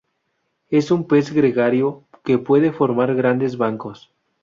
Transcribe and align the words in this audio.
Es 0.71 0.89
un 0.89 1.05
pez 1.07 1.31
gregario, 1.31 2.05
que 2.23 2.39
puede 2.39 2.71
formar 2.71 3.13
grandes 3.13 3.59
bancos. 3.59 4.11